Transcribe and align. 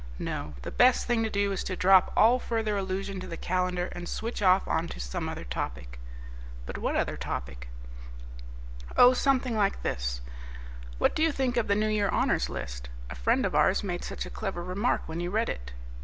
No, 0.17 0.55
the 0.63 0.71
best 0.71 1.05
thing 1.05 1.21
to 1.21 1.29
do 1.29 1.51
is 1.51 1.63
to 1.65 1.75
drop 1.75 2.11
all 2.17 2.39
further 2.39 2.75
allusion 2.75 3.19
to 3.19 3.27
the 3.27 3.37
calendar 3.37 3.85
and 3.91 4.09
switch 4.09 4.41
off 4.41 4.67
on 4.67 4.87
to 4.87 4.99
some 4.99 5.29
other 5.29 5.43
topic." 5.43 5.99
"But 6.65 6.79
what 6.79 6.95
other 6.95 7.15
topic?" 7.15 7.69
"Oh, 8.97 9.13
something 9.13 9.55
like 9.55 9.83
this: 9.83 10.21
'What 10.97 11.15
do 11.15 11.21
you 11.21 11.31
think 11.31 11.55
of 11.55 11.67
the 11.67 11.75
New 11.75 11.87
Year 11.89 12.09
Honours 12.09 12.49
List? 12.49 12.89
A 13.11 13.15
friend 13.15 13.45
of 13.45 13.53
ours 13.53 13.83
made 13.83 14.03
such 14.03 14.25
a 14.25 14.31
clever 14.31 14.63
remark 14.63 15.03
when 15.05 15.19
he 15.19 15.27
read 15.27 15.49
it. 15.49 15.71